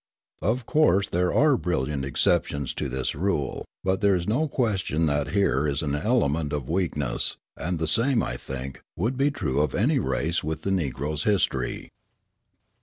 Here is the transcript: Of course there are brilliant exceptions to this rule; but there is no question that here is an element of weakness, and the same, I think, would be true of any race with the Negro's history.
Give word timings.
Of 0.41 0.65
course 0.65 1.07
there 1.09 1.31
are 1.31 1.55
brilliant 1.55 2.05
exceptions 2.05 2.73
to 2.73 2.89
this 2.89 3.13
rule; 3.13 3.65
but 3.83 4.01
there 4.01 4.15
is 4.15 4.27
no 4.27 4.47
question 4.47 5.05
that 5.05 5.27
here 5.29 5.67
is 5.67 5.83
an 5.83 5.93
element 5.93 6.53
of 6.53 6.67
weakness, 6.67 7.37
and 7.55 7.77
the 7.77 7.85
same, 7.85 8.23
I 8.23 8.35
think, 8.35 8.81
would 8.95 9.15
be 9.15 9.29
true 9.29 9.61
of 9.61 9.75
any 9.75 9.99
race 9.99 10.43
with 10.43 10.63
the 10.63 10.71
Negro's 10.71 11.21
history. 11.25 11.91